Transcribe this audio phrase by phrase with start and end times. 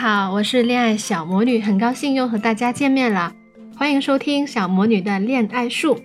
[0.00, 3.34] 好，我是恋爱小魔女，很高兴又和大家见面了。
[3.76, 6.00] 欢迎收听小魔女的恋爱术。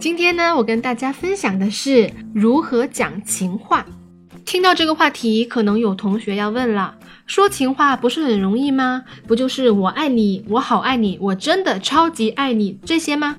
[0.00, 3.86] 今天呢，我跟大家分享的是如何讲情话。
[4.44, 9.04] 听到这个话题，可能有同学要问了：说情话不是很容易吗？
[9.28, 13.36] 不就是我爱你，我好爱你，我真的超级爱你这些吗？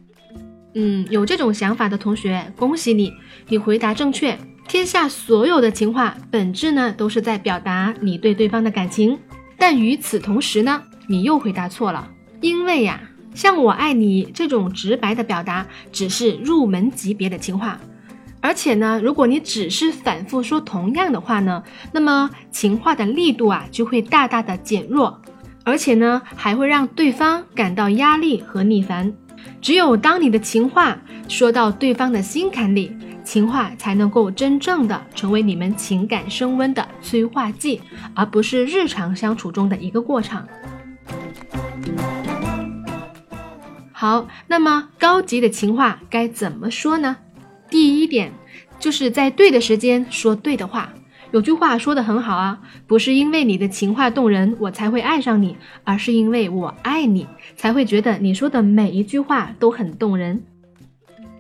[0.74, 3.12] 嗯，有这种想法的同学，恭喜你，
[3.50, 4.40] 你回答正确。
[4.70, 9.20] 天下所有的情话，本质呢都是在表达你对对方的感情。
[9.58, 12.08] 但与此同时呢，你又回答错了，
[12.42, 13.02] 因为呀，
[13.34, 17.80] 像我爱你这种直白的表达，只是入门级别的情话，
[18.40, 25.22] 而且呢，如果你只是反复说同样的话呢，那么情话的力度啊就会大大的减弱，
[25.64, 29.12] 而且呢，还会让对方感到压力和逆反。
[29.62, 32.96] 只有当你的情话说到对方的心坎里。
[33.28, 37.82] 情话才能够真正的成为你们情感升温的催化剂，
[38.16, 40.48] 而不是日常相处中的一个过场。
[43.92, 47.18] 好，那么高级的情话该怎么说呢？
[47.70, 48.32] 第一点，
[48.80, 50.94] 就是在对的时间说对的话。
[51.32, 60.46] 有句话说的很好啊，不是因为你的情话动人我才会爱上你，而是因为我爱你才会觉得你说的每一句话都很动人。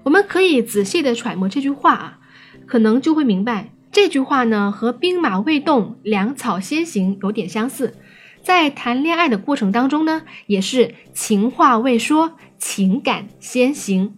[0.07, 2.19] 我们可以仔细的揣摩这句话啊，
[2.65, 7.93] 可能就会明白这句话呢和兵马未动，粮草先行有点相似。
[8.41, 14.15] 在谈恋爱的过程当中呢，也是情话未说，情感先行。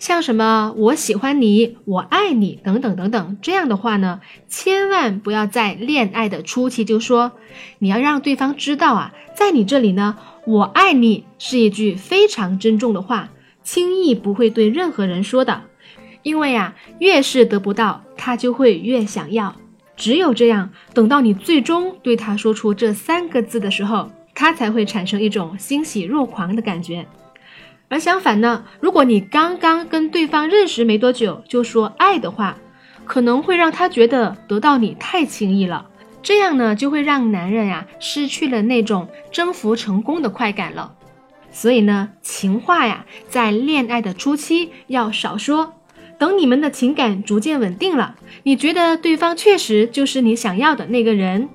[0.00, 7.30] 像什么我喜欢你，我爱你等等等等这样的话呢，千万不要在恋爱的初期就说。
[7.78, 13.28] 你要让对方知道啊，在你这里呢，我爱你是一句非常珍重的话。
[13.62, 15.62] 轻易不会对任何人说的，
[16.22, 19.56] 因为啊，越是得不到，他就会越想要。
[19.96, 27.06] 只有这样，等到你最终对他说出这三个字的时候，他才会产生一种欣喜若狂的感觉。
[27.88, 32.56] 而相反呢，如果你刚刚跟对方认识没多久就说爱的话，
[33.04, 35.90] 可能会让他觉得得到你太轻易了，
[36.22, 40.94] 这样呢，就会让男人呀失去了那种征服成功的快感了。
[41.52, 45.74] 所以呢，情话呀，在恋爱的初期要少说。
[46.18, 51.48] 等你们的情感逐渐稳定了，你觉得对方确实就是你想要的那个人。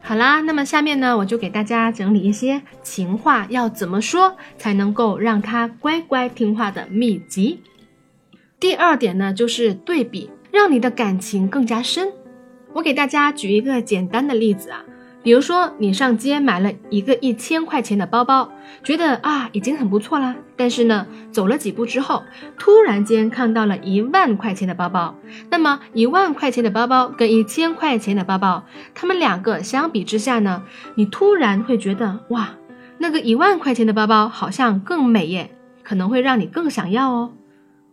[0.00, 7.62] 好啦，那么下面呢，我就给大家整理一些情话要怎么说才能够让他乖乖听话的秘籍。
[8.60, 12.12] 第二点呢，就是对比，让你的感情更加深。
[12.74, 14.84] 我给大家举一个简单的例子啊。
[15.26, 18.48] 比如说，你上街买了一个一千块钱的包包，
[18.84, 20.36] 觉得啊已经很不错啦。
[20.54, 22.22] 但是呢，走了几步之后，
[22.56, 25.16] 突然间看到了一万块钱的包包。
[25.50, 30.62] 那么一万块钱的包包跟一千块钱的包包，他们两个相比之下呢，
[30.94, 32.50] 你突然会觉得哇，
[32.98, 35.50] 那个一万块钱的包包好像更美耶，
[35.82, 37.32] 可能会让你更想要哦。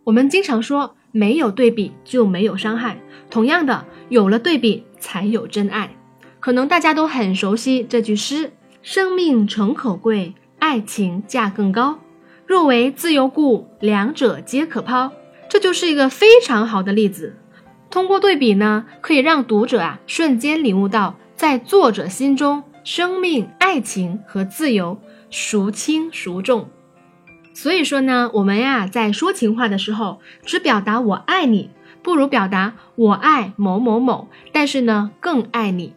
[0.04, 2.98] 我们经常说，没有对比就没有伤害。
[3.28, 5.96] 同样的，有了对比才有真爱。
[6.44, 12.00] 可能大家都很熟悉这句诗：“生命诚可贵，爱情价更高。
[12.46, 15.10] 若为自由故，两者皆可抛。”
[15.48, 17.38] 这就是一个非常好的例子。
[17.88, 24.98] 通过对比呢，可以让读者啊瞬间领悟到，在作者心中，生命、爱情和自由
[25.30, 26.68] 孰轻孰重。
[27.54, 31.70] 所以说呢，我们呀在说情话的时候，只表达我爱你，
[32.02, 35.94] 不如表达我爱某某某，但是呢更爱你。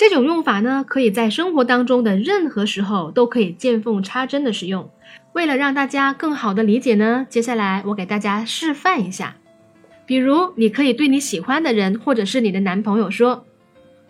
[0.00, 4.88] 这种用法呢，可以在生活当中的任何时候都可以见缝插针的使用。
[5.34, 9.36] 为了让大家更好的理解呢，接下来我给大家示范一下。
[10.06, 13.44] 比如，你可以对你喜欢的人或者是你的男朋友说：“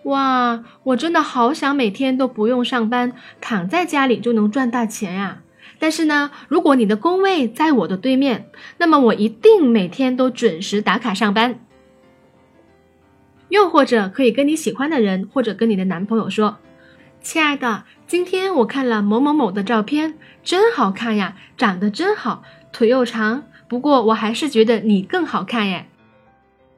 [0.06, 5.42] 哇，我真的好想每天都不用上班，躺在家里就能赚大钱呀！
[5.80, 8.48] 但是呢，如果你的工位在我的对面，
[8.78, 11.58] 那么我一定每天都准时打卡上班。”
[13.50, 16.56] 又或者可以跟你喜欢的人，或者跟你的男朋友说
[17.20, 22.42] ：“亲爱的，今天我看了某某某的照片，真好看呀，长得真好，
[22.72, 23.42] 腿又长。
[23.68, 25.86] 不过我还是觉得你更好看耶。”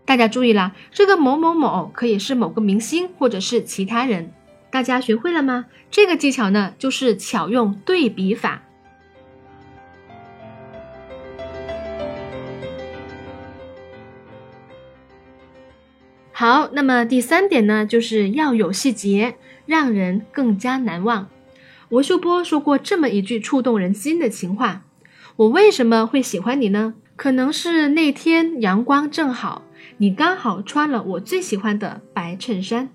[0.05, 4.33] 大家注意啦，这个某某某可以是某个明星或者是其他人。
[4.71, 5.67] 大家学会了吗？
[5.91, 8.63] 这个技巧呢，就是巧用对比法。
[16.43, 21.29] 好，那么第三点呢，就是要有细节，让人更加难忘。
[21.91, 24.83] 吴秀波说过这么一句触动人心的情话
[25.39, 26.95] ：“我为什么会喜欢你呢？
[27.15, 29.63] 可能是那天阳光正好，
[29.99, 32.89] 你刚好穿了我最喜欢的白衬衫。”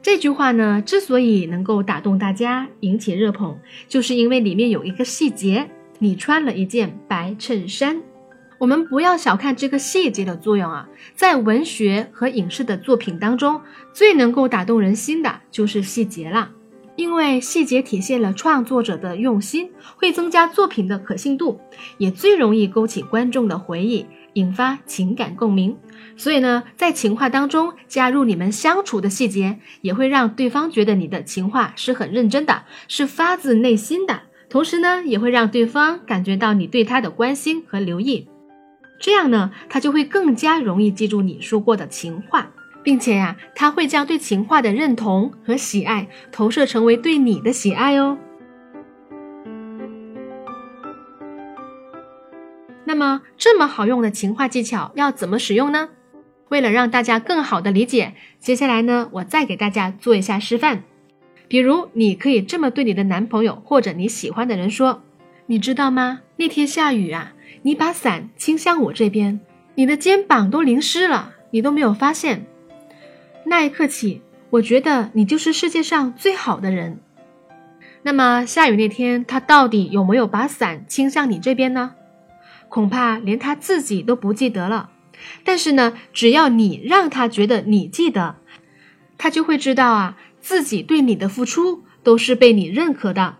[0.00, 5.68] 这句话呢，之所以能够打动大家，引起热捧，就是因为里面有一个细节：
[5.98, 8.00] 你穿了一件白衬衫。
[8.60, 10.86] 我们不要小看这个细节的作用啊！
[11.14, 13.62] 在文学和影视的作品当中，
[13.94, 16.50] 最能够打动人心的就是细节了，
[16.94, 21.58] 因为细节体现了创作者的用心，会增加作品的可信度，
[21.96, 24.04] 也最容易勾起观众的回忆，
[24.34, 25.74] 引发情感共鸣。
[26.18, 38.28] 所以呢，在情话当中加入你们相处的细节，也会让对方觉得你的情话是很认真的，是发自内心的，同时呢，也会让对方感觉到你对他的关心和留意。
[39.00, 42.50] 这样呢，他就会更加容易记住你说过的情话，
[42.82, 48.18] 并且呀，他会将对情话的认同和喜爱投射成为对你的喜爱哦。
[52.84, 55.88] 那么，这么好用的情话技巧要怎么使用呢？
[56.50, 60.82] 为了让大家更好的理解，接下来呢，我再给大家做一下示范。
[61.48, 65.02] 比如，你可以这么对你的男朋友或者你喜欢的人说
[65.46, 66.20] ：“你知道吗？
[66.36, 67.32] 那天下雨啊。”
[67.62, 69.40] 你把伞倾向我这边，
[69.74, 72.46] 你的肩膀都淋湿了，你都没有发现。
[73.44, 77.00] 那一刻起，我觉得你就是世界上最好的人。
[78.02, 81.94] 那么下雨那天，他到底有没有把伞倾向你这边呢？
[82.70, 84.90] 恐怕连他自己都不记得了。
[85.44, 88.36] 但是呢，只要你让他觉得你记得，
[89.18, 93.36] 他就会知道啊，自己对你的付出都是被你认可的。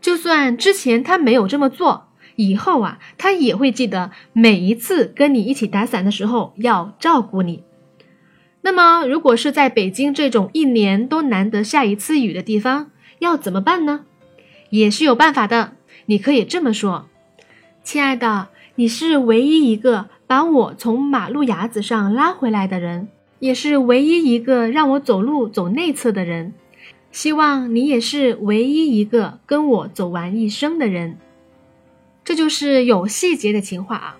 [0.00, 2.09] 就算之前他没有这么做。
[2.48, 7.64] 以后啊，他也会记得每一次跟你一起打伞的时候要照顾你。
[8.62, 14.06] 那么，如果是在北京这种一年都难得下一次雨的地方，要怎么办呢？
[14.70, 15.72] 也是有办法的。
[16.06, 17.06] 你可以这么说
[17.84, 23.08] ：“亲爱的，你是唯一一个把我从马路牙子上拉回来的人，
[23.38, 26.54] 也是唯一一个让我走路走内侧的人。
[27.12, 31.18] 希望你也是唯一一个跟我走完一生的人。”
[32.30, 34.16] 这就是有细节的情话啊！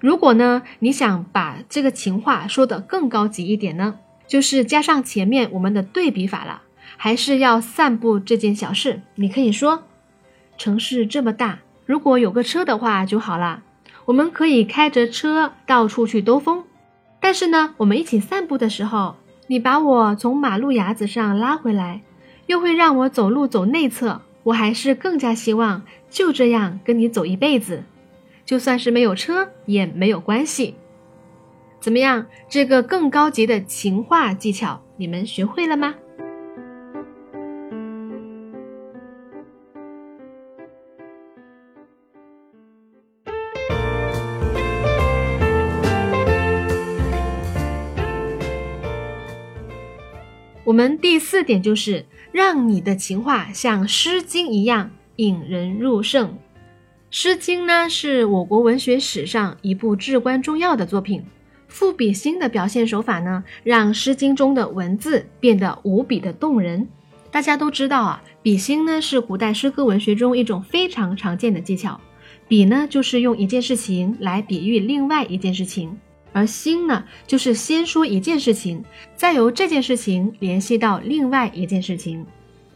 [0.00, 6.62] 如果呢，你想把这个情话说得更高级一点呢，就是加上前面我们的对比法了，
[6.96, 9.02] 还是要散步这件小事。
[9.14, 9.84] 你可以说：
[10.58, 13.62] 城市这么大，如果有个车的话就好了，
[14.06, 16.64] 我们可以开着车到处去兜风。
[17.20, 19.14] 但是呢，我们一起散步的时候，
[19.46, 22.02] 你把我从马路牙子上拉回来，
[22.46, 24.20] 又会让我走路走内侧。
[24.44, 27.84] 我还是更加希望就这样跟你走一辈子，
[28.44, 30.74] 就算是没有车也没有关系。
[31.80, 32.26] 怎么样？
[32.48, 35.94] 这个更高级的情话技巧，你们学会了吗？
[50.72, 56.30] 我们第四点就是让你的情话像《诗经》一样引人入胜。
[57.10, 61.22] 《诗经》呢是我国文学史上一部至关重要的作品。
[61.68, 66.88] 赋比兴的表现手法呢，让《诗经》中的文字变得无比的动人。
[67.30, 72.00] 大家都知道啊，比兴呢是古代诗歌文学中一种非常常见的技巧。
[72.48, 75.98] 比呢就是用一件事情来比喻另外一件事情。
[76.32, 78.84] 而兴呢，就是先说一件事情，
[79.14, 82.24] 再由这件事情联系到另外一件事情。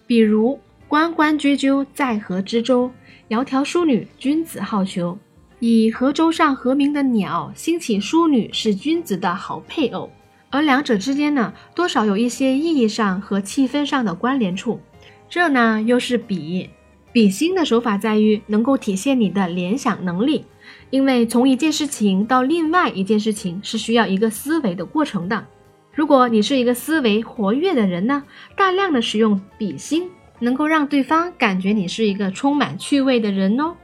[0.06, 2.90] 比如“关关雎鸠，在河之洲
[3.28, 5.16] ”，“窈窕淑女，君子好逑”，
[5.58, 10.10] 以河舟上和鸣的鸟兴起淑女是君子的好配偶。
[10.50, 14.80] 而两者之间呢，多少有一些意义上和气氛上的关联处。
[15.28, 16.70] 这呢，又是比。
[17.12, 20.44] 比兴的手法在于能够体现你的联想能力。
[20.90, 25.44] 因为从一件事情到另外一件事情是需要一个思维的过程的。
[25.92, 28.22] 如果你是一个思维活跃的人呢，
[28.56, 33.74] 大量的使用比心，能够让对方感觉你是一个充满趣味的人哦。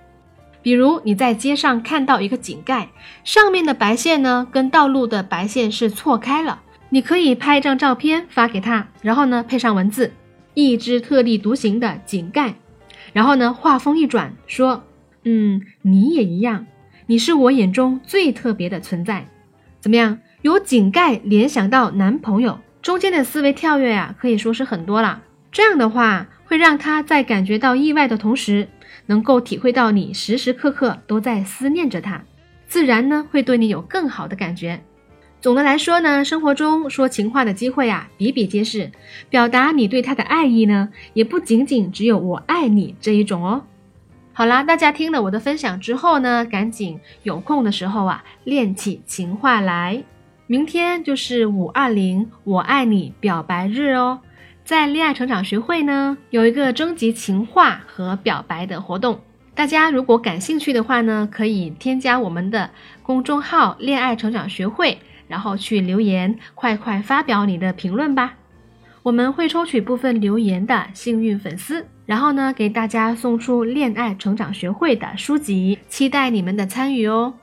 [0.61, 2.91] 比如你在街上看到一个井盖，
[3.25, 10.13] 上面的白线呢跟道路的白线是错开了，你可以拍一张照片发给他，然后呢配上文字，
[10.55, 12.55] 一只特立独行的井盖，
[13.13, 14.85] 然后呢话锋一转说，
[15.25, 16.67] 嗯，你也一样。
[17.13, 19.29] 你是我眼中最特别的存在，
[19.81, 20.19] 怎么样？
[20.41, 25.23] 由井盖联想到男朋友，中间的思维跳跃呀，可以说是很多了。
[25.51, 28.67] 这样的话，会让他在感觉到意外的同时，
[29.05, 32.25] 能够体会到你时时刻刻都在思念着他，
[32.67, 34.83] 自然呢会对你有更好的感觉。
[35.43, 38.91] 总的来说呢，生活中说情话的机会啊比比皆是，
[39.29, 43.65] 表达你对他的爱意呢，也不仅仅只有我爱你这一种哦。
[44.35, 50.03] 好啦，大家听了我的分享之后呢，赶紧有空的时候啊，练起情话来。
[50.47, 54.21] 明天就是五二零我爱你表白日哦，
[54.65, 59.21] 在恋爱成长学会呢，有一个征集情话和表白的活动。
[59.55, 62.71] 大家如果感兴趣的话呢，可以添加我们的
[63.03, 64.99] 公众号“恋爱成长学会”。
[65.29, 68.35] 然后去留言，快快发表你的评论吧！
[69.03, 77.35] 我们会抽取部分留言的幸运粉丝，然后呢，给大家送出恋爱成长学会的书籍，期待你们的参与哦！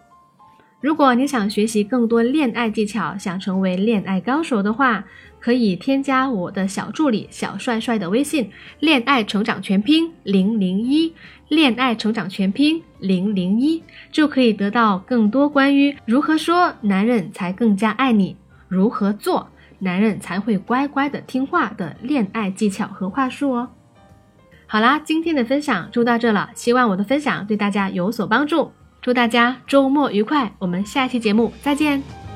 [0.80, 5.04] 如果你想学习更多恋爱技巧，想成为恋爱高手的话，
[5.42, 8.50] 可以添加我的小助理小帅帅的微信
[8.80, 11.14] “恋爱成长全拼零零一”。
[11.50, 18.38] 恋爱成长全拼零零一就可以得到更多关于如何说男人才更加爱你，
[18.70, 19.50] 如何做
[19.80, 23.70] 男人才会乖乖的听话的恋爱技巧和话术哦。
[24.68, 28.72] 好啦，今天的分享就到这了，希望我的分享对大家有所帮助，
[29.02, 32.29] 祝大家周末愉快，我们下期节目再见。